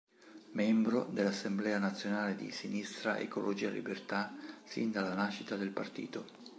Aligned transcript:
Membro 0.53 1.03
dell'Assemblea 1.03 1.77
nazionale 1.77 2.35
di 2.35 2.49
Sinistra 2.51 3.19
Ecologia 3.19 3.69
Libertà 3.69 4.33
sin 4.63 4.89
dalla 4.89 5.13
nascita 5.13 5.55
del 5.55 5.69
partito. 5.69 6.25